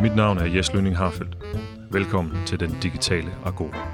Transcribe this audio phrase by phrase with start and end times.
[0.00, 1.36] Mit navn er Jes Lønning Harfeldt.
[1.90, 3.88] Velkommen til Den Digitale Agora.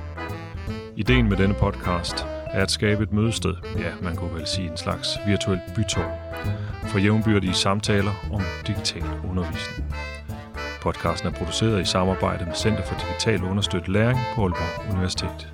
[0.96, 4.76] Ideen med denne podcast er at skabe et mødested, ja, man kunne vel sige en
[4.76, 6.34] slags virtuel bytår,
[6.87, 9.95] for jævnbyrdige samtaler om digital undervisning.
[10.83, 15.53] Podcasten er produceret i samarbejde med Center for Digital Understøttet Læring på Aalborg Universitet.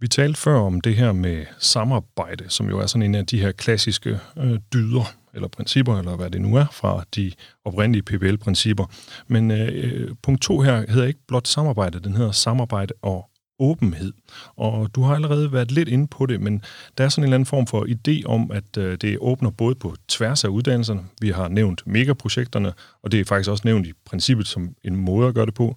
[0.00, 3.40] Vi talte før om det her med samarbejde, som jo er sådan en af de
[3.40, 7.32] her klassiske øh, dyder, eller principper, eller hvad det nu er, fra de
[7.64, 8.84] oprindelige PBL-principper.
[9.26, 14.12] Men øh, punkt to her hedder ikke blot samarbejde, den hedder samarbejde og åbenhed.
[14.56, 16.62] Og du har allerede været lidt inde på det, men
[16.98, 19.74] der er sådan en eller anden form for idé om, at øh, det åbner både
[19.74, 21.04] på tværs af uddannelserne.
[21.20, 25.28] Vi har nævnt megaprojekterne, og det er faktisk også nævnt i princippet som en måde
[25.28, 25.76] at gøre det på.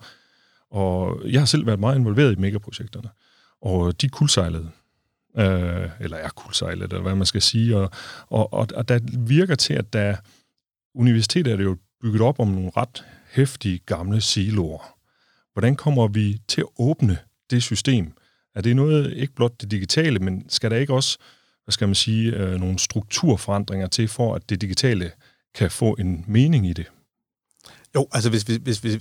[0.71, 3.09] Og jeg har selv været meget involveret i megaprojekterne
[3.61, 4.69] og de kuldsejlede.
[5.37, 7.77] Øh, eller er kuldsejlet, eller hvad man skal sige.
[7.77, 7.91] Og,
[8.27, 10.15] og, og, og der virker til, at der
[10.95, 14.97] universitetet er det jo bygget op om nogle ret hæftige gamle siloer.
[15.53, 17.17] Hvordan kommer vi til at åbne
[17.49, 18.13] det system?
[18.55, 21.17] Er det noget, ikke blot det digitale, men skal der ikke også,
[21.63, 25.11] hvad skal man sige, øh, nogle strukturforandringer til, for at det digitale
[25.55, 26.91] kan få en mening i det?
[27.95, 28.99] Jo, altså hvis vi, hvis vi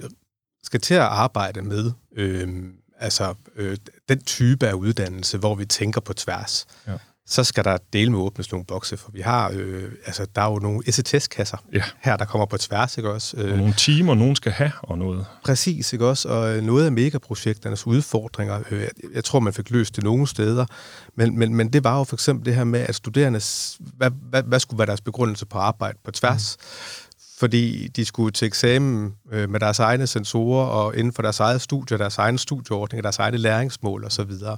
[0.63, 2.65] skal til at arbejde med øh,
[3.03, 3.77] altså øh,
[4.09, 6.93] den type af uddannelse, hvor vi tænker på tværs, ja.
[7.27, 10.51] så skal der dele med åbnes nogle bokse, for vi har, øh, altså der er
[10.51, 11.83] jo nogle ECTS-kasser ja.
[12.01, 13.37] her, der kommer på tværs, ikke også?
[13.37, 15.27] Og nogle timer, nogen skal have og noget.
[15.45, 16.29] Præcis, ikke også?
[16.29, 20.27] Og øh, noget af megaprojekternes udfordringer, øh, jeg, jeg tror, man fik løst det nogle
[20.27, 20.67] steder,
[21.17, 23.41] men, men, men det var jo for eksempel det her med, at studerende,
[23.97, 26.57] hvad, hvad, hvad skulle være deres begrundelse på arbejde på tværs?
[26.61, 27.03] Mm
[27.43, 31.61] fordi de skulle til eksamen øh, med deres egne sensorer og inden for deres eget
[31.61, 34.31] studie, deres egen studieordning, deres egne læringsmål osv.
[34.31, 34.57] Der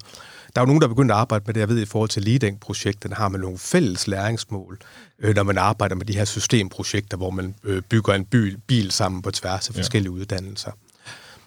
[0.56, 2.22] er jo nogen, der er begyndt at arbejde med det, jeg ved, i forhold til
[2.22, 4.78] Leading-projektet, har man nogle fælles læringsmål,
[5.18, 8.90] øh, når man arbejder med de her systemprojekter, hvor man øh, bygger en bil, bil
[8.90, 10.20] sammen på tværs af forskellige ja.
[10.20, 10.70] uddannelser.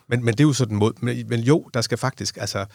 [0.08, 0.94] Men, men det er jo sådan måde.
[1.02, 2.66] Men, men jo, der skal faktisk, altså,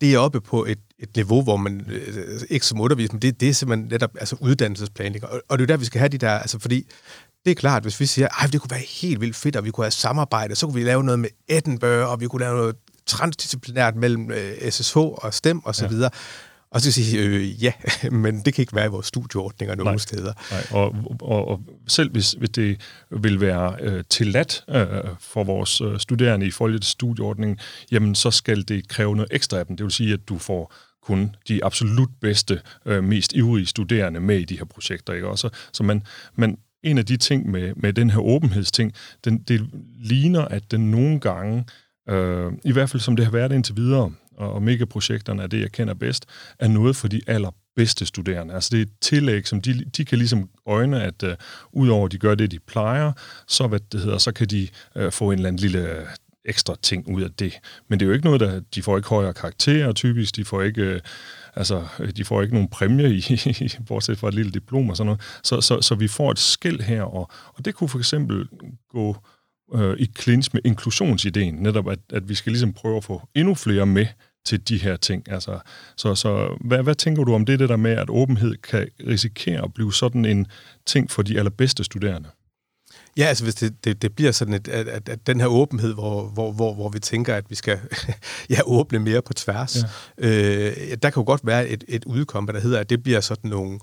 [0.00, 3.40] det er oppe på et, et niveau, hvor man øh, ikke som underviser, men det,
[3.40, 5.24] det er simpelthen netop altså uddannelsesplanlægning.
[5.24, 6.86] Og, og det er der, vi skal have de der, altså fordi
[7.44, 9.70] det er klart, hvis vi siger, at det kunne være helt vildt fedt, og vi
[9.70, 12.76] kunne have samarbejde, så kunne vi lave noget med Edinburgh, og vi kunne lave noget
[13.06, 15.90] transdisciplinært mellem øh, SSH og STEM og så ja.
[15.90, 16.10] videre.
[16.72, 17.72] Og så sige, øh, ja,
[18.10, 20.32] men det kan ikke være i vores studieordninger nogen nej, steder.
[20.50, 24.86] Nej, og, og, og selv hvis, hvis det vil være øh, tilladt øh,
[25.20, 27.58] for vores øh, studerende i forhold til studieordningen,
[27.90, 29.76] jamen så skal det kræve noget ekstra af dem.
[29.76, 30.72] Det vil sige, at du får
[31.02, 35.12] kun de absolut bedste, øh, mest ivrige studerende med i de her projekter.
[35.12, 35.28] Ikke?
[35.28, 36.02] Også, så man,
[36.34, 38.92] man, en af de ting med, med den her åbenhedsting,
[39.24, 39.70] den, det
[40.00, 41.64] ligner, at den nogle gange,
[42.08, 45.60] øh, i hvert fald som det har været indtil videre, og, og megaprojekterne er det,
[45.60, 46.26] jeg kender bedst,
[46.58, 48.54] er noget for de allerbedste studerende.
[48.54, 51.36] Altså det er et tillæg, som de, de kan ligesom øjne, at øh,
[51.72, 53.12] udover at de gør det, de plejer,
[53.48, 56.06] så, hvad det hedder, så kan de øh, få en eller anden lille øh,
[56.44, 57.58] ekstra ting ud af det.
[57.88, 60.62] Men det er jo ikke noget, der de får ikke højere karakterer typisk, de får
[60.62, 60.82] ikke...
[60.82, 61.00] Øh,
[61.54, 63.14] altså, øh, de får ikke nogen præmie,
[63.60, 65.20] i, bortset fra et lille diplom og sådan noget.
[65.42, 68.48] Så, så, så vi får et skæld her, og, og det kunne for eksempel
[68.90, 69.16] gå
[69.74, 73.54] øh, i klins med inklusionsideen, netop at, at vi skal ligesom prøve at få endnu
[73.54, 74.06] flere med
[74.44, 75.32] til de her ting.
[75.32, 75.58] Altså,
[75.96, 79.64] så så hvad, hvad tænker du om det, det der med, at åbenhed kan risikere
[79.64, 80.46] at blive sådan en
[80.86, 82.28] ting for de allerbedste studerende?
[83.16, 85.94] Ja, altså hvis det, det, det bliver sådan, et, at, at, at den her åbenhed,
[85.94, 87.80] hvor, hvor, hvor, hvor vi tænker, at vi skal
[88.50, 89.76] ja, åbne mere på tværs,
[90.22, 90.28] ja.
[90.28, 93.50] øh, der kan jo godt være et, et udkomme, der hedder, at det bliver sådan
[93.50, 93.78] nogle,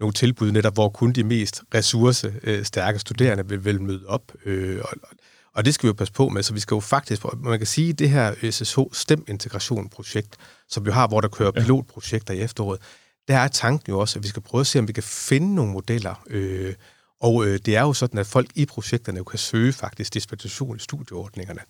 [0.00, 4.32] nogle tilbud netop, hvor kun de mest ressourcestærke studerende vil, vil møde op.
[4.44, 4.96] Øh, og,
[5.54, 7.66] og det skal vi jo passe på med, så vi skal jo faktisk, man kan
[7.66, 10.36] sige, det her SSH STEM Integration projekt,
[10.68, 12.80] som vi har, hvor der kører pilotprojekter i efteråret,
[13.28, 15.54] der er tanken jo også, at vi skal prøve at se, om vi kan finde
[15.54, 16.74] nogle modeller, øh,
[17.20, 20.76] og øh, det er jo sådan, at folk i projekterne jo kan søge faktisk dispensation
[20.76, 21.60] i studieordningerne.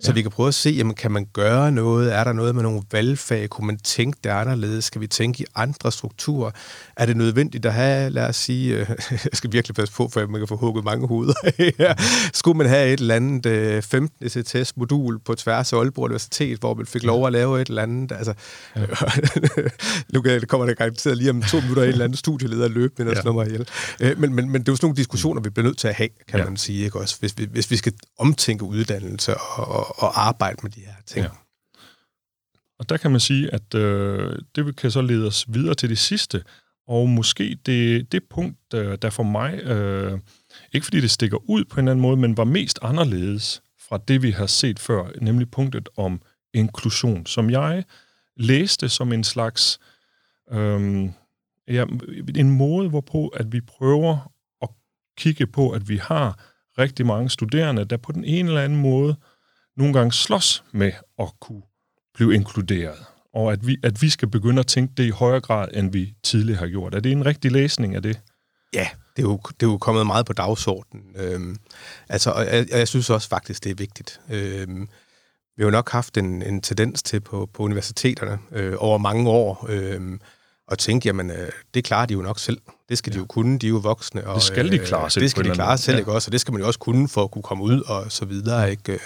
[0.00, 0.12] Så ja.
[0.12, 2.14] vi kan prøve at se, jamen, kan man gøre noget?
[2.14, 3.50] Er der noget med nogle valgfag?
[3.50, 4.84] Kunne man tænke det anderledes?
[4.84, 6.50] Skal vi tænke i andre strukturer?
[6.96, 10.26] Er det nødvendigt at have, lad os sige, øh, jeg skal virkelig passe på, for
[10.26, 11.34] man kan få hugget mange hoveder
[11.78, 11.94] ja.
[12.32, 16.74] Skulle man have et eller andet øh, 15 ECTS-modul på tværs af Aalborg Universitet, hvor
[16.74, 18.12] man fik lov at lave et eller andet?
[18.12, 18.34] Altså,
[18.76, 18.86] ja.
[20.12, 23.32] nu kommer der garanteret lige om to minutter et eller andet studieleder løbende, og ja.
[23.32, 23.68] mig ihjel.
[24.00, 25.94] Øh, men, men, men det er jo sådan nogle diskussioner, vi bliver nødt til at
[25.94, 26.44] have, kan ja.
[26.44, 27.16] man sige, ikke også?
[27.20, 31.24] Hvis vi, hvis vi skal omtænke uddannelse og, og, arbejde med de her ting.
[31.24, 31.30] Ja.
[32.78, 35.98] Og der kan man sige, at øh, det kan så lede os videre til det
[35.98, 36.44] sidste,
[36.86, 40.18] og måske det, det punkt, der, for mig, øh,
[40.72, 43.98] ikke fordi det stikker ud på en eller anden måde, men var mest anderledes fra
[44.08, 46.22] det, vi har set før, nemlig punktet om
[46.54, 47.84] inklusion, som jeg
[48.36, 49.80] læste som en slags
[50.52, 51.08] øh,
[51.68, 51.84] ja,
[52.36, 54.32] en måde, hvorpå at vi prøver
[54.62, 54.68] at
[55.16, 56.38] kigge på, at vi har
[56.78, 59.16] rigtig mange studerende, der på den ene eller anden måde
[59.80, 61.62] nogle gange slås med at kunne
[62.14, 62.98] blive inkluderet,
[63.34, 66.14] og at vi, at vi skal begynde at tænke det i højere grad, end vi
[66.22, 66.94] tidligere har gjort.
[66.94, 68.20] Er det en rigtig læsning af det?
[68.74, 71.04] Ja, det er jo, det er jo kommet meget på dagsordenen.
[71.16, 71.56] Øhm,
[72.08, 74.20] altså, og jeg, jeg synes også faktisk, det er vigtigt.
[74.30, 74.88] Øhm,
[75.56, 79.30] vi har jo nok haft en, en tendens til på, på universiteterne øh, over mange
[79.30, 80.00] år øh,
[80.70, 82.58] at tænke, jamen, øh, det klarer de jo nok selv.
[82.88, 83.14] Det skal ja.
[83.14, 84.26] de jo kunne, de er jo voksne.
[84.26, 85.22] Og, det skal de klare øh, selv.
[85.22, 85.98] Det skal de klare selv, ja.
[85.98, 86.28] ikke også?
[86.28, 88.70] Og det skal man jo også kunne for at kunne komme ud og så videre,
[88.70, 88.98] ikke?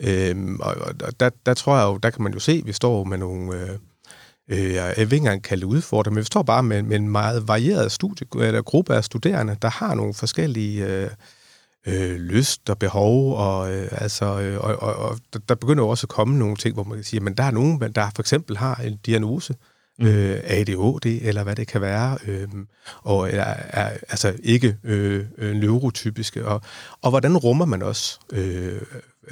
[0.00, 2.72] Øh, og, og der, der tror jeg jo, der kan man jo se, at vi
[2.72, 3.60] står med nogle...
[3.60, 3.68] Øh,
[4.48, 7.48] øh, jeg vil ikke engang kalde det men vi står bare med, med en meget
[7.48, 11.10] varieret studie, eller gruppe af studerende, der har nogle forskellige øh,
[11.86, 15.18] øh, lyst og behov, og, øh, altså, øh, og, og, og
[15.48, 17.80] der begynder også at komme nogle ting, hvor man kan sige, men der er nogen,
[17.94, 19.54] der for eksempel har en diagnose,
[19.98, 20.06] mm.
[20.06, 22.48] øh, ADHD, eller hvad det kan være, øh,
[23.02, 26.60] og er, er altså ikke øh, øh, neurotypiske, og,
[27.02, 28.80] og hvordan rummer man også øh,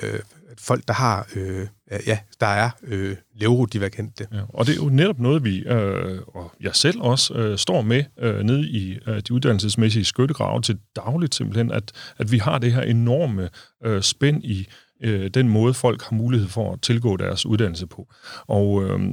[0.02, 0.20] øh,
[0.58, 1.66] folk, der har, øh,
[2.06, 4.26] ja, der er øh, neurodivergente.
[4.32, 7.82] Ja, og det er jo netop noget, vi, øh, og jeg selv også, øh, står
[7.82, 12.58] med øh, nede i øh, de uddannelsesmæssige skyttegrave til dagligt simpelthen, at, at vi har
[12.58, 13.48] det her enorme
[13.84, 14.68] øh, spænd i
[15.02, 18.12] øh, den måde, folk har mulighed for at tilgå deres uddannelse på.
[18.46, 19.12] Og øh,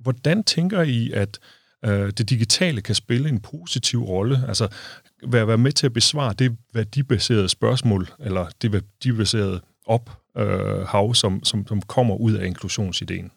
[0.00, 1.38] hvordan tænker I, at
[1.84, 4.44] øh, det digitale kan spille en positiv rolle?
[4.48, 4.68] Altså,
[5.26, 11.14] være, være med til at besvare det værdibaserede spørgsmål, eller det værdibaserede op øh, hav,
[11.14, 13.30] som, som, som kommer ud af inklusionsideen?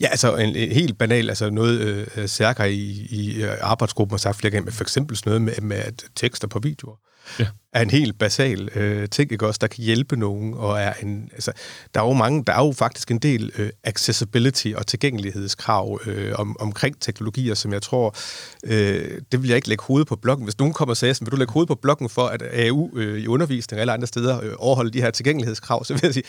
[0.00, 4.18] Ja, altså en, en helt banal, altså noget øh, Særker i, i øh, arbejdsgruppen har
[4.18, 6.96] sagt flere gange, for eksempel sådan noget med, med at tekster på videoer
[7.38, 7.46] ja.
[7.72, 11.28] er en helt basal øh, ting, ikke også, der kan hjælpe nogen, og er en,
[11.32, 11.52] altså,
[11.94, 16.32] der er jo mange, der er jo faktisk en del øh, accessibility og tilgængelighedskrav øh,
[16.38, 18.16] om, omkring teknologier, som jeg tror,
[18.64, 20.44] øh, det vil jeg ikke lægge hovedet på blokken.
[20.44, 23.18] Hvis nogen kommer og siger, vil du lægge hovedet på blokken for, at AU øh,
[23.18, 26.24] i undervisning eller andre steder øh, overholder de her tilgængelighedskrav, så vil jeg sige,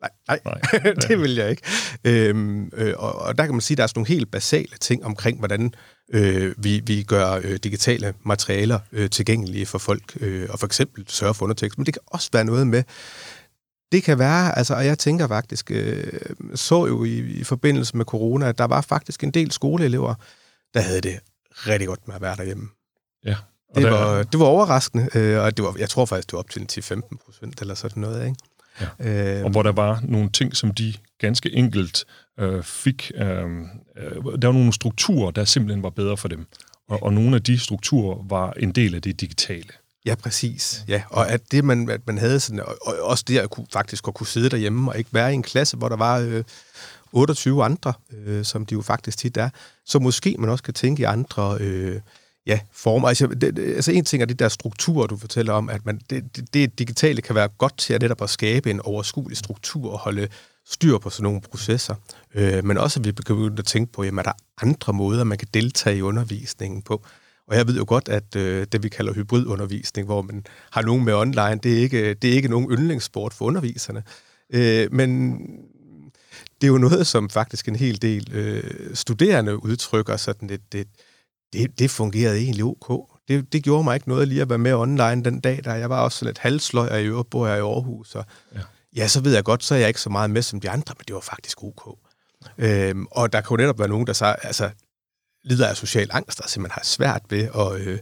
[0.00, 0.92] Nej, nej, nej.
[1.08, 1.62] det vil jeg ikke.
[2.04, 4.76] Øhm, øh, og, og der kan man sige, at der er sådan nogle helt basale
[4.80, 5.74] ting omkring, hvordan
[6.12, 11.04] øh, vi, vi gør øh, digitale materialer øh, tilgængelige for folk, øh, og for eksempel
[11.08, 11.78] sørge for undertekst.
[11.78, 12.82] Men det kan også være noget med,
[13.92, 16.12] det kan være, altså, og jeg tænker faktisk, øh,
[16.54, 20.14] så jo i, i forbindelse med corona, at der var faktisk en del skoleelever,
[20.74, 21.18] der havde det
[21.50, 22.68] rigtig godt med at være derhjemme.
[23.24, 23.36] Ja.
[23.74, 26.50] Det var, det var overraskende, øh, og det var, jeg tror faktisk, det var op
[26.50, 28.36] til 10-15 procent eller sådan noget, ikke?
[28.80, 29.38] Ja.
[29.38, 32.04] Øh, og hvor der var nogle ting, som de ganske enkelt
[32.38, 33.12] øh, fik...
[33.14, 33.22] Øh,
[34.42, 36.46] der var nogle strukturer, der simpelthen var bedre for dem.
[36.88, 39.68] Og, og nogle af de strukturer var en del af det digitale.
[40.06, 40.84] Ja, præcis.
[40.88, 43.66] Ja, og at det, man, at man havde sådan, og, og også det at kunne,
[43.72, 46.44] faktisk at kunne sidde derhjemme og ikke være i en klasse, hvor der var øh,
[47.12, 49.50] 28 andre, øh, som de jo faktisk tit er,
[49.86, 52.00] så måske man også kan tænke i andre øh,
[52.46, 53.08] ja, former.
[53.08, 56.36] Altså, det, altså en ting er det der struktur, du fortæller om, at man, det,
[56.36, 59.98] det, det digitale kan være godt til at netop at skabe en overskuelig struktur og
[59.98, 60.28] holde
[60.66, 61.94] styr på sådan nogle processer.
[62.34, 64.32] Øh, men også at vi begynder at tænke på, jamen er der
[64.62, 67.04] andre måder, man kan deltage i undervisningen på.
[67.48, 71.04] Og jeg ved jo godt, at øh, det vi kalder hybridundervisning, hvor man har nogen
[71.04, 74.02] med online, det er ikke, det er ikke nogen yndlingssport for underviserne.
[74.52, 75.40] Øh, men
[76.60, 80.86] det er jo noget, som faktisk en hel del øh, studerende udtrykker sådan lidt, det,
[81.52, 83.08] det, det fungerede egentlig ok.
[83.28, 85.90] Det, det gjorde mig ikke noget lige at være med online den dag, der jeg
[85.90, 88.60] var også lidt halvsløj, og i øvrigt bor jeg i Aarhus, og ja.
[88.96, 90.94] ja, så ved jeg godt, så er jeg ikke så meget med som de andre,
[90.98, 91.98] men det var faktisk ok.
[92.58, 94.70] Øhm, og der kan jo netop være nogen, der så, altså,
[95.44, 97.98] lider af social angst, og simpelthen har svært ved at øh,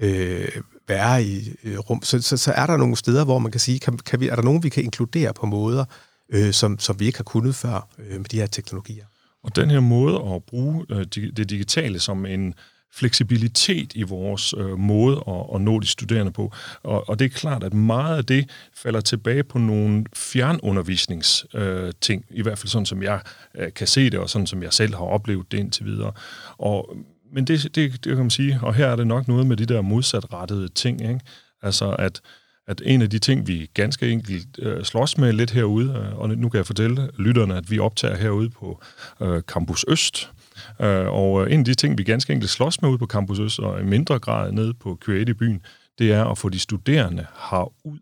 [0.00, 2.02] øh, være i øh, rum.
[2.02, 4.36] Så, så, så er der nogle steder, hvor man kan sige, kan, kan vi, er
[4.36, 5.84] der nogen, vi kan inkludere på måder,
[6.32, 9.04] øh, som, som vi ikke har kunnet før øh, med de her teknologier.
[9.44, 11.04] Og den her måde at bruge øh,
[11.36, 12.54] det digitale som en
[12.94, 16.52] fleksibilitet i vores øh, måde at, at nå de studerende på.
[16.82, 21.92] Og, og det er klart, at meget af det falder tilbage på nogle fjernundervisningsting, øh,
[22.00, 23.20] ting, i hvert fald sådan, som jeg
[23.54, 26.12] øh, kan se det, og sådan, som jeg selv har oplevet det indtil videre.
[26.58, 26.96] Og,
[27.32, 29.66] men det, det, det kan man sige, og her er det nok noget med de
[29.66, 31.20] der modsatrettede ting, ikke?
[31.62, 32.20] Altså, at
[32.66, 36.28] at en af de ting, vi ganske enkelt øh, slås med lidt herude, øh, og
[36.28, 38.82] nu kan jeg fortælle lytterne, at vi optager herude på
[39.20, 40.41] øh, Campus Øst, Øh,
[40.80, 43.38] Øh, og øh, en af de ting, vi ganske enkelt slås med ud på Campus
[43.38, 45.62] Øst, og i mindre grad nede på Creative Byen,
[45.98, 47.98] det er at få de studerende herud.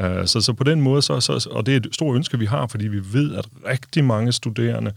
[0.00, 2.46] Øh, så, så på den måde, så, så, og det er et stort ønske, vi
[2.46, 4.92] har, fordi vi ved, at rigtig mange studerende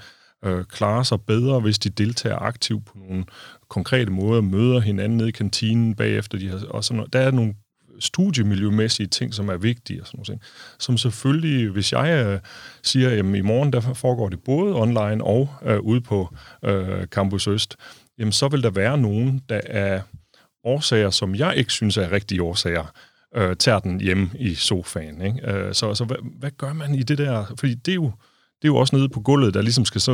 [0.45, 3.25] øh, klarer sig bedre, hvis de deltager aktivt på nogle
[3.69, 6.37] konkrete måder, møder hinanden nede i kantinen bagefter.
[6.37, 7.53] De har, og sådan, der er nogle
[7.99, 10.41] studiemiljømæssige ting, som er vigtige og sådan noget.
[10.79, 12.39] Som selvfølgelig, hvis jeg øh,
[12.83, 16.35] siger, at i morgen der foregår det både online og øh, ude på
[16.65, 17.75] øh, Campus Øst,
[18.19, 20.01] jamen så vil der være nogen, der er
[20.63, 22.93] årsager, som jeg ikke synes er rigtige årsager,
[23.35, 25.21] øh, tager den hjemme i sofaen.
[25.21, 25.51] Ikke?
[25.51, 27.45] Øh, så så hvad, hvad gør man i det der?
[27.59, 28.11] Fordi det er jo,
[28.61, 30.11] det er jo også nede på gulvet, der ligesom skal så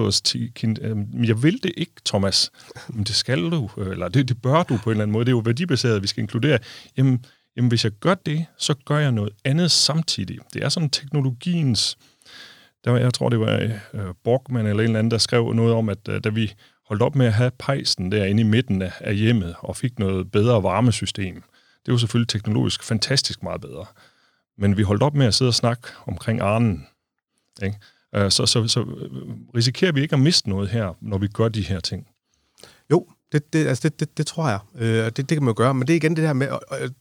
[0.82, 2.52] øh, jeg vil det ikke, Thomas.
[2.90, 5.26] Men det skal du, øh, eller det, det bør du på en eller anden måde.
[5.26, 6.60] Det er jo værdibaseret, vi skal inkludere.
[6.98, 7.26] Jamen,
[7.58, 10.40] jamen, hvis jeg gør det, så gør jeg noget andet samtidig.
[10.54, 11.98] Det er sådan teknologiens...
[12.86, 15.74] Der var, jeg tror, det var uh, Borgman eller en eller anden, der skrev noget
[15.74, 16.54] om, at øh, da vi
[16.88, 20.32] holdt op med at have pejsen derinde i midten af, af hjemmet, og fik noget
[20.32, 21.44] bedre varmesystem,
[21.86, 23.86] det var selvfølgelig teknologisk fantastisk meget bedre.
[24.58, 26.88] Men vi holdt op med at sidde og snakke omkring arnen.
[27.64, 27.78] Ikke?
[28.16, 28.82] Øh, så, så, så
[29.56, 32.08] risikerer vi ikke at miste noget her, når vi gør de her ting.
[32.92, 34.60] Jo, det, det, altså det, det, det tror jeg.
[34.76, 36.48] Øh, det, det kan man jo gøre, men det er igen det der med,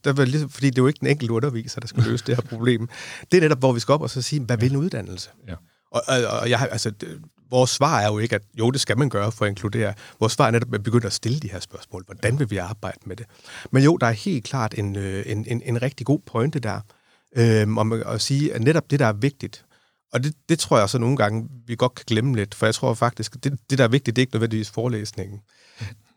[0.05, 2.35] der var ligesom, fordi det er jo ikke den enkelte underviser, der skal løse det
[2.35, 2.89] her problem.
[3.33, 5.31] Det er netop, hvor vi skal op og så sige, hvad vil en uddannelse?
[5.49, 5.55] Ja.
[5.91, 7.21] Og, og, og jeg, altså, det,
[7.51, 9.95] vores svar er jo ikke, at jo, det skal man gøre for at inkludere.
[10.21, 12.05] Vores svar er netop at begynde at stille de her spørgsmål.
[12.05, 13.27] Hvordan vil vi arbejde med det?
[13.71, 16.81] Men jo, der er helt klart en, øh, en, en, en rigtig god pointe der,
[17.37, 19.65] øh, om at sige, at netop det, der er vigtigt,
[20.13, 22.75] og det, det tror jeg så nogle gange, vi godt kan glemme lidt, for jeg
[22.75, 25.41] tror faktisk, at det, det der er vigtigt, det er ikke nødvendigvis forelæsningen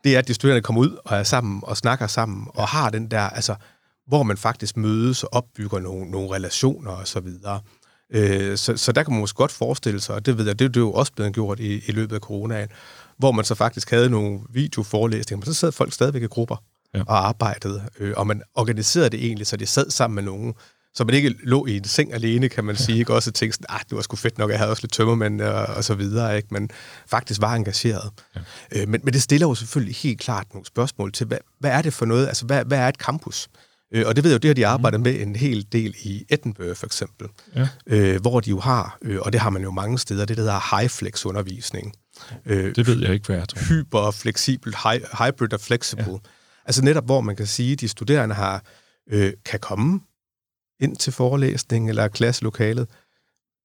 [0.04, 2.90] det er, at de studerende kommer ud og er sammen og snakker sammen, og har
[2.90, 3.54] den der, altså,
[4.06, 7.60] hvor man faktisk mødes og opbygger nogle, nogle relationer og så videre.
[8.10, 10.74] Øh, så, så der kan man måske godt forestille sig, og det ved jeg, det,
[10.74, 12.68] det er jo også blevet gjort i, i løbet af coronaen,
[13.18, 16.56] hvor man så faktisk havde nogle videoforelæsninger, men så sad folk stadigvæk i grupper
[16.94, 17.02] ja.
[17.02, 20.54] og arbejdede, øh, og man organiserede det egentlig, så de sad sammen med nogen,
[20.96, 23.76] så man ikke lå i en seng alene, kan man sige, ikke også tænkte sådan,
[23.76, 26.36] ah, det var sgu fedt nok, jeg havde også lidt tømmermænd og, og så videre,
[26.36, 26.48] ikke?
[26.50, 26.70] men
[27.06, 28.10] faktisk var engageret.
[28.36, 28.40] Ja.
[28.72, 31.82] Øh, men, men det stiller jo selvfølgelig helt klart nogle spørgsmål til, hvad, hvad er
[31.82, 33.48] det for noget, altså hvad, hvad er et campus?
[33.94, 35.04] Øh, og det ved jeg jo, det har de arbejdet mm.
[35.04, 37.68] med en hel del i Edinburgh for eksempel, ja.
[37.86, 40.42] øh, hvor de jo har, øh, og det har man jo mange steder, det der
[40.42, 41.92] hedder high-flex undervisning.
[42.46, 43.68] Øh, det ved jeg ikke, hvad er.
[43.68, 44.74] Hyper, fleksibel,
[45.18, 46.12] hybrid og flexible.
[46.12, 46.18] Ja.
[46.66, 48.62] Altså netop, hvor man kan sige, at de studerende har,
[49.10, 50.00] øh, kan komme
[50.80, 52.88] ind til forelæsning eller klasselokalet.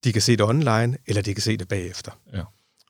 [0.03, 2.12] De kan se det online, eller de kan se det bagefter.
[2.34, 2.41] Ja.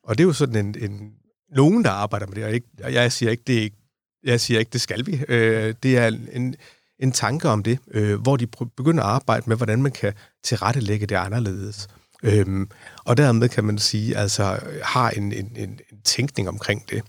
[0.04, 1.14] Og det er jo sådan en, en
[1.56, 3.78] nogen, der arbejder med det, og ikke, jeg siger ikke, det er ikke,
[4.24, 5.24] jeg siger ikke, det skal vi.
[5.28, 6.56] Øh, det er en,
[7.00, 10.14] en tanke om det, øh, hvor de begynder at arbejde med, hvordan man kan
[10.44, 11.88] tilrettelægge det anderledes.
[12.24, 12.70] Øhm,
[13.06, 17.04] og dermed kan man sige, altså har en, en, en, en tænkning omkring det.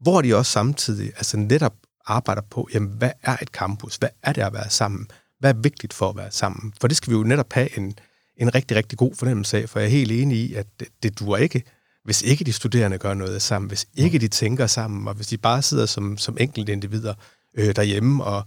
[0.00, 1.74] Hvor de også samtidig altså netop
[2.06, 3.96] arbejder på, jamen, hvad er et campus?
[3.96, 5.08] Hvad er det at være sammen?
[5.40, 6.72] Hvad er vigtigt for at være sammen?
[6.80, 7.94] For det skal vi jo netop have en,
[8.36, 11.20] en rigtig, rigtig god fornemmelse af, for jeg er helt enig i, at det, det
[11.20, 11.62] duer ikke,
[12.04, 15.38] hvis ikke de studerende gør noget sammen, hvis ikke de tænker sammen, og hvis de
[15.38, 17.14] bare sidder som, som enkelte individer
[17.58, 18.42] øh, derhjemme og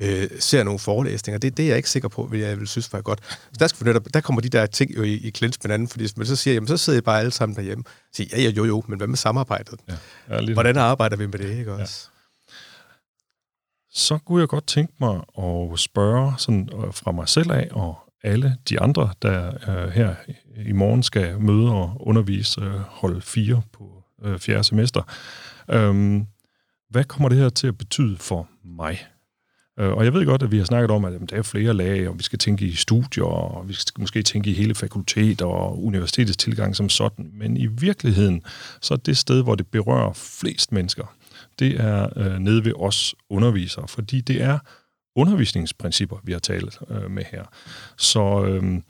[0.00, 1.38] øh, ser nogle forelæsninger.
[1.38, 3.20] Det, det er jeg ikke sikker på, hvad jeg vil synes var godt.
[3.30, 5.88] Så der, skal vi netop, der kommer de der ting jo i, i med hinanden,
[5.88, 7.84] fordi hvis man så siger, jamen så sidder I bare alle sammen derhjemme.
[7.86, 9.80] og siger, ja, ja, jo, jo, men hvad med samarbejdet?
[10.28, 12.08] Ja, ja, Hvordan arbejder vi med det, ikke også?
[12.08, 12.13] Ja
[13.94, 17.98] så kunne jeg godt tænke mig at spørge sådan øh, fra mig selv af, og
[18.22, 20.14] alle de andre, der øh, her
[20.66, 25.02] i morgen skal møde og undervise øh, hold 4 på øh, fjerde semester.
[25.70, 26.26] Øhm,
[26.90, 29.06] hvad kommer det her til at betyde for mig?
[29.78, 31.74] Øh, og jeg ved godt, at vi har snakket om, at jamen, der er flere
[31.74, 35.42] lag, og vi skal tænke i studier, og vi skal måske tænke i hele fakultet
[35.42, 37.30] og universitetets tilgang som sådan.
[37.34, 38.42] Men i virkeligheden,
[38.80, 41.14] så er det sted, hvor det berører flest mennesker,
[41.58, 44.58] det er øh, nede ved os undervisere, fordi det er
[45.16, 47.44] undervisningsprincipper, vi har talt øh, med her.
[47.96, 48.80] Så øh,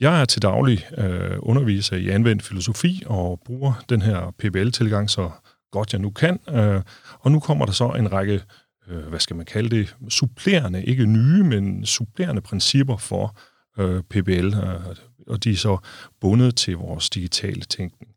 [0.00, 5.30] jeg er til daglig øh, underviser i anvendt filosofi og bruger den her PBL-tilgang så
[5.70, 6.40] godt jeg nu kan.
[6.48, 6.82] Øh,
[7.20, 8.42] og nu kommer der så en række,
[8.88, 13.38] øh, hvad skal man kalde det, supplerende, ikke nye, men supplerende principper for
[13.78, 15.78] øh, PBL, øh, og de er så
[16.20, 18.12] bundet til vores digitale tænkning.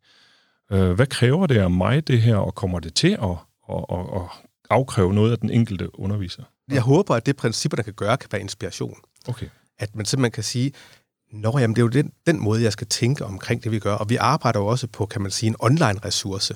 [0.72, 3.38] Øh, hvad kræver det af mig, det her, og kommer det til at
[3.74, 4.30] og, og, og
[4.70, 6.44] afkræve noget af den enkelte underviser.
[6.72, 8.98] Jeg håber, at det principper, der kan gøre, kan være inspiration.
[9.28, 9.48] Okay.
[9.80, 10.72] At man simpelthen kan sige,
[11.34, 13.94] Nå, jamen, det er jo den, den måde, jeg skal tænke omkring det, vi gør.
[13.94, 16.56] Og vi arbejder jo også på, kan man sige, en online-ressource,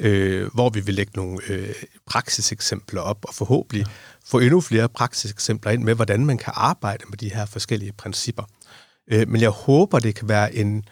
[0.00, 1.74] øh, hvor vi vil lægge nogle øh,
[2.06, 3.92] praksiseksempler op, og forhåbentlig ja.
[4.24, 8.42] få endnu flere praksiseksempler ind med, hvordan man kan arbejde med de her forskellige principper.
[9.12, 10.84] Øh, men jeg håber, det kan være en,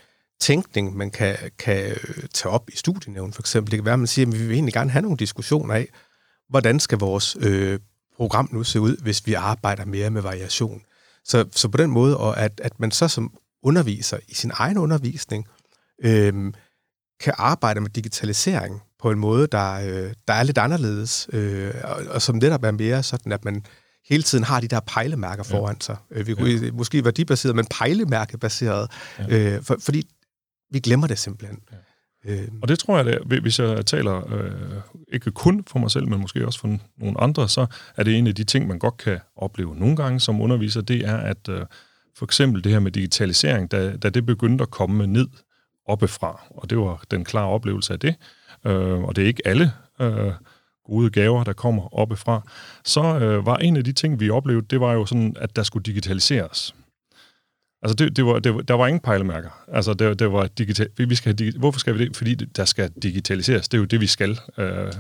[0.43, 3.71] tænkning, man kan, kan øh, tage op i studienævn, for eksempel.
[3.71, 5.89] Det kan være, at man siger, at vi vil egentlig gerne have nogle diskussioner af,
[6.49, 7.79] hvordan skal vores øh,
[8.17, 10.83] program nu se ud, hvis vi arbejder mere med variation.
[11.25, 13.33] Så, så på den måde, og at, at man så som
[13.63, 15.47] underviser i sin egen undervisning,
[16.05, 16.53] øh,
[17.21, 22.03] kan arbejde med digitalisering på en måde, der, øh, der er lidt anderledes, øh, og,
[22.09, 23.67] og som netop er mere sådan, at man
[24.09, 25.85] hele tiden har de der pejlemærker foran ja.
[25.85, 25.97] sig.
[26.11, 26.73] Øh, vi kunne ja.
[26.73, 29.39] måske baseret, men pejlemærkebaseret, ja.
[29.39, 30.09] øh, for, fordi
[30.73, 31.59] vi glemmer det simpelthen.
[31.73, 31.77] Ja.
[32.25, 32.49] Øh.
[32.63, 34.81] Og det tror jeg, det er, hvis jeg taler øh,
[35.13, 38.27] ikke kun for mig selv, men måske også for nogle andre, så er det en
[38.27, 41.67] af de ting, man godt kan opleve nogle gange som underviser, det er, at øh,
[42.19, 45.29] for eksempel det her med digitalisering, da, da det begyndte at komme ned
[45.87, 48.15] oppefra, og det var den klare oplevelse af det,
[48.67, 50.33] øh, og det er ikke alle øh,
[50.87, 52.43] gode gaver, der kommer oppefra,
[52.85, 55.63] så øh, var en af de ting, vi oplevede, det var jo sådan, at der
[55.63, 56.75] skulle digitaliseres.
[57.83, 59.65] Altså, det, det var, det var, der var ingen pejlemærker.
[59.69, 62.17] Altså, det, det var digital, vi skal have, hvorfor skal vi det?
[62.17, 63.69] Fordi der skal digitaliseres.
[63.69, 64.39] Det er jo det, vi skal.
[64.59, 64.93] Øh,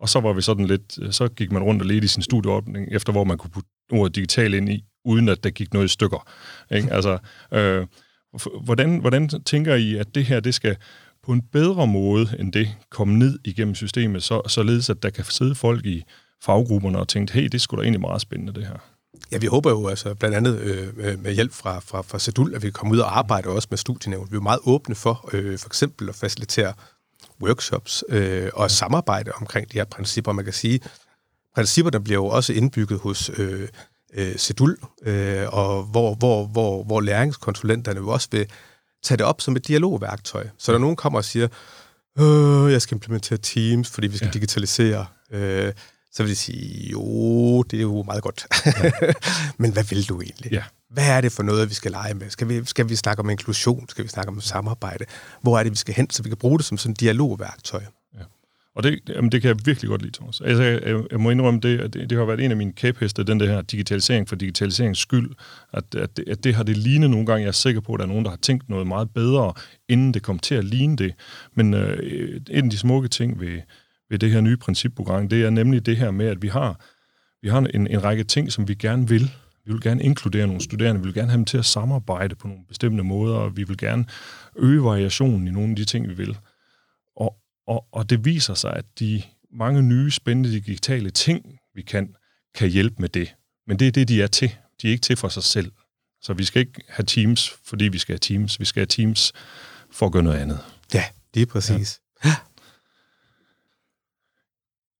[0.00, 2.22] og så var vi sådan lidt, øh, så gik man rundt og ledte i sin
[2.22, 5.86] studieordning, efter hvor man kunne putte ordet digital ind i, uden at der gik noget
[5.86, 6.28] i stykker.
[6.70, 6.92] Ikke?
[6.92, 7.18] Altså,
[7.52, 7.86] øh,
[8.64, 10.76] hvordan, hvordan tænker I, at det her, det skal
[11.22, 15.24] på en bedre måde end det komme ned igennem systemet, så, således at der kan
[15.24, 16.02] sidde folk i
[16.42, 18.95] faggrupperne og tænke, hey, det skulle da egentlig meget spændende, det her.
[19.32, 22.62] Ja, vi håber jo altså blandt andet øh, med hjælp fra, fra, fra Sedul, at
[22.62, 24.28] vi kan komme ud og arbejde også med studienævn.
[24.30, 26.72] Vi er meget åbne for øh, for eksempel at facilitere
[27.42, 30.32] workshops øh, og samarbejde omkring de her principper.
[30.32, 30.80] Man kan sige,
[31.54, 33.68] principperne bliver jo også indbygget hos øh,
[34.14, 38.46] øh, Sedul, øh, og hvor, hvor, hvor, hvor læringskonsulenterne jo også vil
[39.02, 40.48] tage det op som et dialogværktøj.
[40.58, 41.48] Så når nogen kommer og siger,
[42.18, 44.32] øh, jeg skal implementere Teams, fordi vi skal ja.
[44.32, 45.72] digitalisere, øh,
[46.16, 48.46] så vil de sige, jo, det er jo meget godt.
[48.66, 48.90] Ja.
[49.62, 50.52] Men hvad vil du egentlig?
[50.52, 50.62] Ja.
[50.90, 52.30] Hvad er det for noget, vi skal lege med?
[52.30, 53.88] Skal vi, skal vi snakke om inklusion?
[53.88, 55.04] Skal vi snakke om samarbejde?
[55.42, 57.82] Hvor er det, vi skal hen, så vi kan bruge det som sådan et dialogværktøj?
[58.14, 58.20] Ja.
[58.76, 60.40] Og det, jamen, det kan jeg virkelig godt lide, Thomas.
[60.40, 63.40] Altså, jeg, jeg må indrømme, det, det, det har været en af mine kæpheste, den
[63.40, 65.30] der her digitalisering for digitaliseringens skyld,
[65.72, 67.42] at, at, det, at det har det lignet nogle gange.
[67.42, 69.52] Jeg er sikker på, at der er nogen, der har tænkt noget meget bedre,
[69.88, 71.14] inden det kom til at ligne det.
[71.54, 73.60] Men øh, en af de smukke ting ved,
[74.10, 76.80] ved det her nye principprogram, det er nemlig det her med, at vi har,
[77.42, 79.30] vi har en, en række ting, som vi gerne vil.
[79.64, 82.48] Vi vil gerne inkludere nogle studerende, vi vil gerne have dem til at samarbejde på
[82.48, 84.04] nogle bestemte måder, og vi vil gerne
[84.56, 86.38] øge variationen i nogle af de ting, vi vil.
[87.16, 87.36] Og,
[87.66, 89.22] og, og det viser sig, at de
[89.52, 92.14] mange nye, spændende digitale ting, vi kan,
[92.54, 93.34] kan hjælpe med det.
[93.66, 94.54] Men det er det, de er til.
[94.82, 95.72] De er ikke til for sig selv.
[96.20, 98.60] Så vi skal ikke have Teams, fordi vi skal have Teams.
[98.60, 99.32] Vi skal have Teams
[99.90, 100.58] for at gøre noget andet.
[100.94, 102.00] Ja, det er præcis.
[102.24, 102.34] Ja.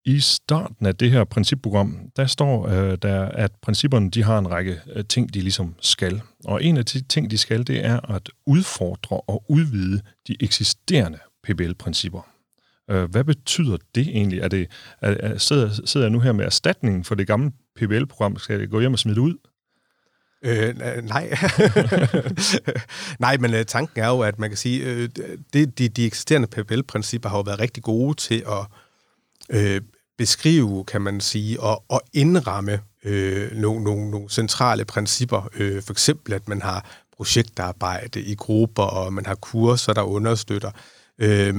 [0.06, 4.50] I starten af det her principprogram, der står øh, der, at principperne de har en
[4.50, 6.20] række øh, ting, de ligesom skal.
[6.44, 11.18] Og en af de ting, de skal, det er at udfordre og udvide de eksisterende
[11.42, 12.20] PBL-principper.
[12.90, 14.40] Øh, hvad betyder det egentlig?
[14.40, 18.36] Er det, er, er, sidder, sidder jeg nu her med erstatningen for det gamle PBL-program?
[18.36, 19.34] Skal jeg gå hjem og smide det ud?
[20.42, 21.36] Øh, øh nej.
[23.26, 25.08] nej, men øh, tanken er jo, at man kan sige, øh,
[25.52, 28.66] det, de, de eksisterende PBL-principper har jo været rigtig gode til at
[29.50, 29.80] øh,
[30.18, 35.48] beskrive, kan man sige, og, og indramme øh, nogle, nogle, nogle centrale principper.
[35.54, 40.70] Øh, for eksempel, at man har projektarbejde i grupper, og man har kurser, der understøtter.
[41.18, 41.54] Øh,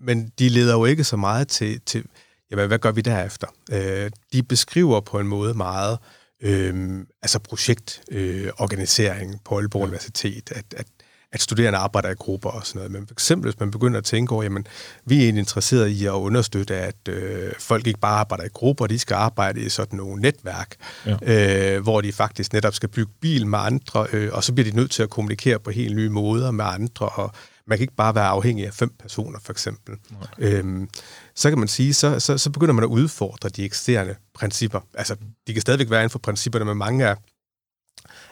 [0.00, 2.04] men de leder jo ikke så meget til, til
[2.50, 3.46] jamen, hvad gør vi derefter?
[3.72, 5.98] Øh, de beskriver på en måde meget
[6.42, 9.82] øh, altså projektorganisering øh, på Aalborg.
[9.82, 10.86] Universitet, at, at
[11.32, 12.92] at studerende arbejder i grupper og sådan noget.
[12.92, 14.66] Men for eksempel, hvis man begynder at tænke over, jamen,
[15.04, 18.86] vi er egentlig interesseret i at understøtte, at øh, folk ikke bare arbejder i grupper,
[18.86, 21.76] de skal arbejde i sådan nogle netværk, ja.
[21.76, 24.76] øh, hvor de faktisk netop skal bygge bil med andre, øh, og så bliver de
[24.76, 27.32] nødt til at kommunikere på helt nye måder med andre, og
[27.66, 29.94] man kan ikke bare være afhængig af fem personer, for eksempel.
[30.38, 30.88] Øhm,
[31.34, 34.80] så kan man sige, så, så, så begynder man at udfordre de eksisterende principper.
[34.94, 37.16] Altså, de kan stadigvæk være inden for principperne, men mange af,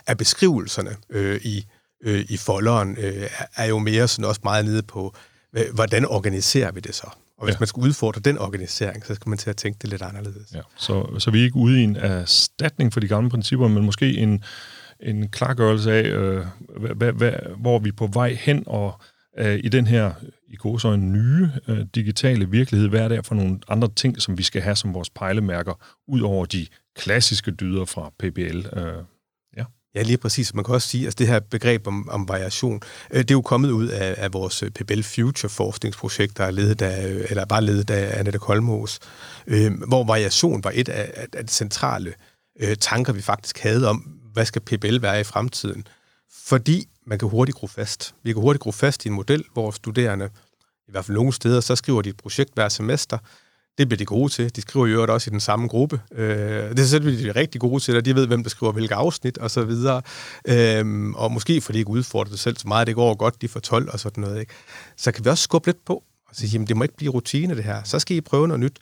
[0.06, 1.66] af beskrivelserne øh, i
[2.04, 5.14] øh, i folderen, øh, er jo mere sådan også meget nede på,
[5.74, 7.06] hvordan organiserer vi det så?
[7.38, 7.58] Og hvis ja.
[7.60, 10.54] man skal udfordre den organisering, så skal man til at tænke det lidt anderledes.
[10.54, 10.60] Ja.
[10.76, 14.16] Så, så vi er ikke ude i en erstatning for de gamle principper, men måske
[14.16, 14.44] en,
[15.00, 16.46] en klargørelse af, øh,
[16.96, 19.00] hvad, hvad, hvor vi er på vej hen, og
[19.38, 20.12] øh, i den her
[20.48, 24.22] i går så en nye øh, digitale virkelighed, hvad er der for nogle andre ting,
[24.22, 25.74] som vi skal have som vores pejlemærker,
[26.08, 28.78] ud over de klassiske dyder fra PBL?
[28.78, 28.94] Øh,
[29.96, 30.54] Ja, lige præcis.
[30.54, 32.80] Man kan også sige, at altså det her begreb om, om variation,
[33.10, 36.50] øh, det er jo kommet ud af, af vores øh, PBL Future forskningsprojekt, der er
[36.50, 38.98] ledet af, øh, eller bare ledet af Annette Kolmos,
[39.46, 42.14] øh, hvor variation var et af, af, af de centrale
[42.60, 43.96] øh, tanker, vi faktisk havde om,
[44.32, 45.86] hvad skal PBL være i fremtiden.
[46.46, 48.14] Fordi man kan hurtigt gro fast.
[48.22, 50.30] Vi kan hurtigt gro fast i en model, hvor studerende,
[50.88, 53.18] i hvert fald nogle steder, så skriver de et projekt hver semester,
[53.78, 54.56] det bliver de gode til.
[54.56, 56.00] De skriver jo også i den samme gruppe.
[56.14, 58.94] Øh, det er selvfølgelig de rigtig gode til, og de ved, hvem der skriver hvilke
[58.94, 60.02] afsnit og så videre.
[60.48, 63.48] Øh, og måske fordi de ikke udfordrer det selv så meget, det går godt, de
[63.48, 64.40] får 12 og sådan noget.
[64.40, 64.52] Ikke?
[64.96, 65.94] Så kan vi også skubbe lidt på
[66.28, 67.82] og sige, jamen det må ikke blive rutine det her.
[67.84, 68.78] Så skal I prøve noget nyt.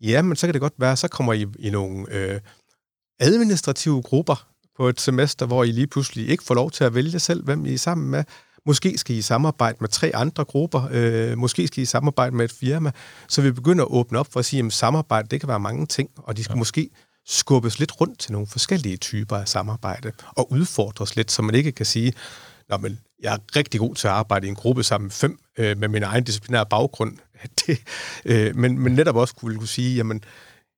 [0.00, 2.40] Ja, men så kan det godt være, så kommer I i nogle øh,
[3.20, 7.18] administrative grupper på et semester, hvor I lige pludselig ikke får lov til at vælge
[7.18, 8.24] selv, hvem I er sammen med.
[8.68, 10.88] Måske skal I samarbejde med tre andre grupper.
[10.90, 12.90] Øh, måske skal I samarbejde med et firma.
[13.28, 15.86] Så vi begynder at åbne op for at sige, at samarbejde, det kan være mange
[15.86, 16.58] ting, og de skal ja.
[16.58, 16.90] måske
[17.26, 21.72] skubbes lidt rundt til nogle forskellige typer af samarbejde, og udfordres lidt, så man ikke
[21.72, 22.12] kan sige,
[22.68, 25.38] Nå, men jeg er rigtig god til at arbejde i en gruppe sammen med fem
[25.58, 27.16] øh, med min egen disciplinære baggrund.
[27.66, 27.78] Det,
[28.24, 30.22] øh, men, men netop også kunne, kunne sige, jamen,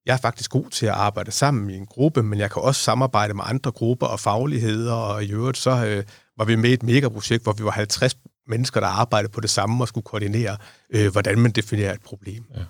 [0.07, 2.83] jeg er faktisk god til at arbejde sammen i en gruppe, men jeg kan også
[2.83, 6.05] samarbejde med andre grupper og fagligheder, og i øvrigt så øh,
[6.39, 8.17] var vi med i et megaprojekt, hvor vi var 50
[8.49, 10.57] mennesker, der arbejdede på det samme og skulle koordinere,
[10.91, 12.45] øh, hvordan man definerer et problem.
[12.57, 12.63] Ja.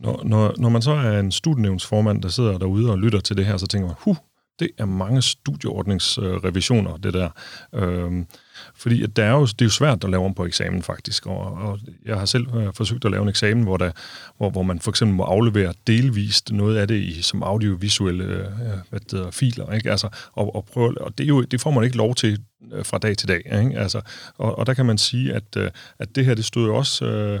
[0.00, 3.46] Når, når, når man så er en studienævnsformand, der sidder derude og lytter til det
[3.46, 4.16] her, så tænker man, huh,
[4.58, 7.30] det er mange studieordningsrevisioner, det der.
[7.74, 8.26] Øhm,
[8.74, 11.26] fordi at der er jo, det er jo svært at lave om på eksamen faktisk,
[11.26, 13.90] og, og jeg har selv øh, forsøgt at lave en eksamen, hvor, der,
[14.36, 18.40] hvor, hvor man for eksempel må aflevere delvist noget af det i, som audiovisuelle øh,
[18.40, 19.90] øh hvad det hedder, filer, ikke?
[19.90, 22.38] Altså, og, og, prøve, og det, er jo, det får man ikke lov til
[22.72, 23.62] øh, fra dag til dag.
[23.64, 23.78] Ikke?
[23.78, 24.00] Altså,
[24.38, 27.04] og, og der kan man sige, at, øh, at det her, det stod jo også...
[27.04, 27.40] Øh,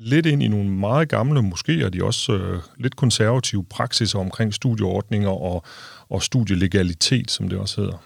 [0.00, 4.54] lidt ind i nogle meget gamle, måske er de også øh, lidt konservative praksiser omkring
[4.54, 5.64] studieordninger og,
[6.08, 8.02] og studielegalitet, som det også hedder.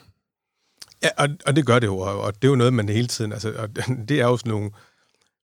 [1.05, 3.33] Ja, og, og det gør det jo, og det er jo noget, man hele tiden,
[3.33, 3.69] altså, og
[4.09, 4.71] det er jo sådan nogle,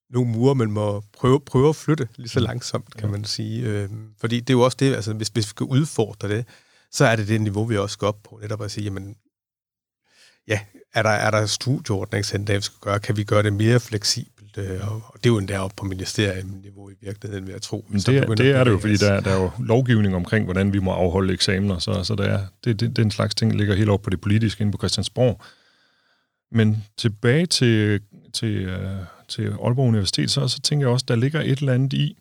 [0.10, 2.46] nogle mure, man må prøve, prøve at flytte lige så mm.
[2.46, 3.12] langsomt, kan ja.
[3.12, 3.64] man sige.
[3.64, 6.46] Øh, fordi det er jo også det, altså hvis, hvis vi skal udfordre det,
[6.92, 9.16] så er det det niveau, vi også skal op på, netop at sige, jamen,
[10.48, 10.60] ja,
[10.94, 13.00] er der, er der studieordningscentre, vi skal gøre?
[13.00, 14.41] Kan vi gøre det mere fleksibelt?
[14.58, 17.86] Øh, og det er jo endda op på ministerieniveau i virkeligheden, vil jeg tro.
[17.90, 20.74] Men det, er, det er det jo, fordi der, der er jo lovgivning omkring, hvordan
[20.74, 23.90] vi må afholde eksamener, så, så der er, det, det, den slags ting ligger helt
[23.90, 25.42] op på det politiske inde på Christiansborg.
[26.52, 28.02] Men tilbage til,
[28.34, 28.76] til, uh,
[29.28, 32.18] til Aalborg Universitet, så, så tænker jeg også, der ligger et eller andet i,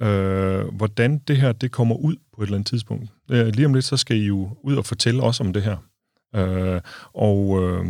[0.00, 3.10] uh, hvordan det her det kommer ud på et eller andet tidspunkt.
[3.30, 5.76] Uh, lige om lidt, så skal I jo ud og fortælle os om det her.
[6.34, 6.80] Øh,
[7.14, 7.86] og, øh,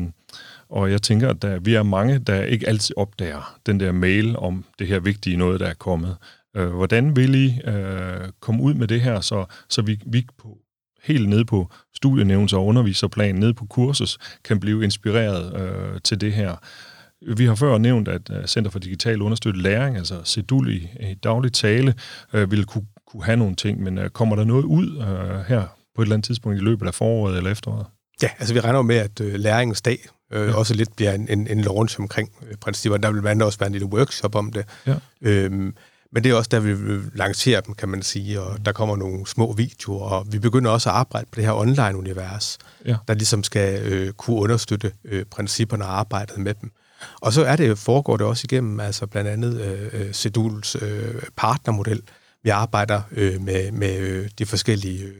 [0.71, 4.37] og jeg tænker, at der, vi er mange, der ikke altid opdager den der mail
[4.37, 6.17] om det her vigtige noget, der er kommet.
[6.57, 10.59] Øh, hvordan vil I øh, komme ud med det her, så, så vi, vi på,
[11.03, 16.33] helt ned på studienævns- og underviserplan, ned på kursus, kan blive inspireret øh, til det
[16.33, 16.57] her.
[17.37, 21.15] Vi har før nævnt, at øh, Center for Digital Understøttet Læring, altså CEDUL i, i
[21.15, 21.95] daglig tale,
[22.33, 25.63] øh, ville kunne, kunne have nogle ting, men øh, kommer der noget ud øh, her
[25.95, 27.87] på et eller andet tidspunkt i løbet af foråret eller efteråret?
[28.23, 29.99] Ja, altså vi regner med, at øh, læringens dag
[30.33, 30.55] øh, ja.
[30.55, 32.99] også lidt bliver en, en, en launch omkring øh, principper.
[32.99, 34.65] Der vil blandt også være en lille workshop om det.
[34.87, 34.95] Ja.
[35.23, 35.75] Øhm,
[36.13, 38.97] men det er også der, vi vil lancere dem, kan man sige, og der kommer
[38.97, 42.97] nogle små videoer, og vi begynder også at arbejde på det her online-univers, ja.
[43.09, 46.71] der ligesom skal øh, kunne understøtte øh, principperne og arbejdet med dem.
[47.21, 49.61] Og så er det, foregår det også igennem altså blandt andet
[49.93, 52.03] øh, Seduls øh, partnermodel.
[52.43, 55.15] Vi arbejder øh, med, med øh, de forskellige øh,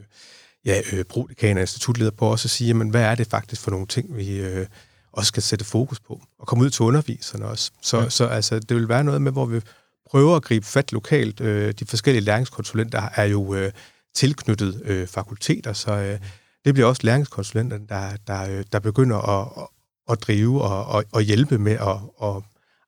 [0.65, 3.71] ja, øh, prodekan og institutleder på også at sige, jamen, hvad er det faktisk for
[3.71, 4.65] nogle ting, vi øh,
[5.11, 7.71] også skal sætte fokus på, og komme ud til underviserne også.
[7.81, 8.09] Så, ja.
[8.09, 9.61] så altså, det vil være noget med, hvor vi
[10.09, 11.41] prøver at gribe fat lokalt.
[11.41, 13.71] Øh, de forskellige læringskonsulenter er jo øh,
[14.15, 16.19] tilknyttet øh, fakulteter, så øh,
[16.65, 19.67] det bliver også læringskonsulenterne, der, der, øh, der begynder at,
[20.11, 22.43] at drive og, og, og hjælpe med at, at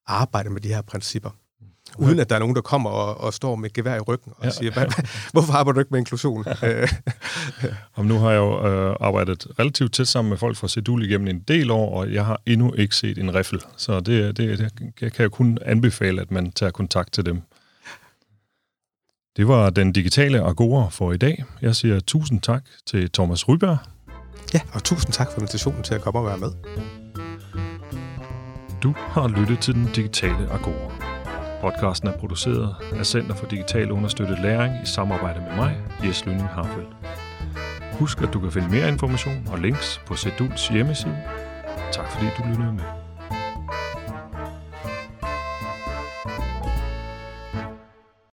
[0.08, 1.30] arbejde med de her principper
[1.98, 4.46] uden at der er nogen, der kommer og, og står med gevær i ryggen og
[4.46, 4.52] ja.
[4.52, 4.86] siger, Hvad,
[5.34, 6.46] hvorfor arbejder du ikke med inklusion?
[7.96, 11.28] Om nu har jeg jo øh, arbejdet relativt tæt sammen med folk fra Sedul igennem
[11.28, 13.62] en del år, og jeg har endnu ikke set en riffel.
[13.78, 17.42] Så det, det, det kan jeg kun anbefale, at man tager kontakt til dem.
[19.38, 21.44] Det var den digitale Agora for i dag.
[21.62, 23.78] Jeg siger tusind tak til Thomas Ryberg.
[24.54, 26.52] Ja, og tusind tak for invitationen til at komme og være med.
[28.84, 31.11] Du har lyttet til den digitale Agora.
[31.62, 36.48] Podcasten er produceret af Center for Digital Understøttet Læring i samarbejde med mig, Jes Lønning
[36.50, 36.90] Harfeldt.
[38.00, 41.18] Husk, at du kan finde mere information og links på Seduls hjemmeside.
[41.92, 43.01] Tak fordi du lyttede med.